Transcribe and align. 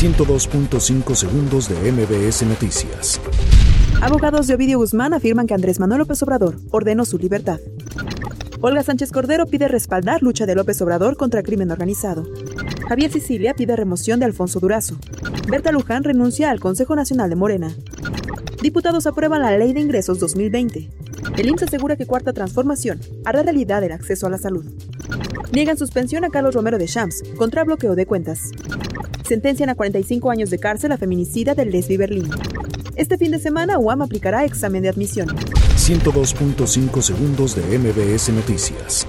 102.5 0.00 1.14
segundos 1.14 1.68
de 1.68 1.92
MBS 1.92 2.42
Noticias. 2.44 3.20
Abogados 4.00 4.46
de 4.46 4.54
Ovidio 4.54 4.78
Guzmán 4.78 5.12
afirman 5.12 5.46
que 5.46 5.52
Andrés 5.52 5.78
Manuel 5.78 5.98
López 5.98 6.22
Obrador 6.22 6.56
ordenó 6.70 7.04
su 7.04 7.18
libertad. 7.18 7.60
Olga 8.62 8.82
Sánchez 8.82 9.12
Cordero 9.12 9.44
pide 9.44 9.68
respaldar 9.68 10.22
lucha 10.22 10.46
de 10.46 10.54
López 10.54 10.80
Obrador 10.80 11.18
contra 11.18 11.40
el 11.40 11.46
crimen 11.46 11.70
organizado. 11.70 12.26
Javier 12.88 13.12
Sicilia 13.12 13.52
pide 13.52 13.76
remoción 13.76 14.20
de 14.20 14.24
Alfonso 14.24 14.58
Durazo. 14.58 14.96
Berta 15.50 15.70
Luján 15.70 16.02
renuncia 16.02 16.50
al 16.50 16.60
Consejo 16.60 16.96
Nacional 16.96 17.28
de 17.28 17.36
Morena. 17.36 17.76
Diputados 18.62 19.06
aprueban 19.06 19.42
la 19.42 19.58
Ley 19.58 19.74
de 19.74 19.80
Ingresos 19.80 20.18
2020. 20.18 20.88
El 21.40 21.48
IMSS 21.48 21.62
asegura 21.62 21.96
que 21.96 22.04
Cuarta 22.04 22.34
Transformación 22.34 23.00
hará 23.24 23.42
realidad 23.42 23.82
el 23.82 23.92
acceso 23.92 24.26
a 24.26 24.30
la 24.30 24.36
salud. 24.36 24.62
Niegan 25.52 25.78
suspensión 25.78 26.22
a 26.22 26.28
Carlos 26.28 26.54
Romero 26.54 26.76
de 26.76 26.84
Champs 26.84 27.22
contra 27.38 27.64
bloqueo 27.64 27.94
de 27.94 28.04
cuentas. 28.04 28.50
Sentencian 29.26 29.70
a 29.70 29.74
45 29.74 30.30
años 30.30 30.50
de 30.50 30.58
cárcel 30.58 30.92
a 30.92 30.98
feminicida 30.98 31.54
del 31.54 31.70
Lesbi 31.70 31.96
Berlín. 31.96 32.28
Este 32.94 33.16
fin 33.16 33.30
de 33.30 33.38
semana 33.38 33.78
UAM 33.78 34.02
aplicará 34.02 34.44
examen 34.44 34.82
de 34.82 34.90
admisión. 34.90 35.28
102.5 35.28 37.00
segundos 37.00 37.56
de 37.56 37.78
MBS 37.78 38.28
Noticias. 38.34 39.06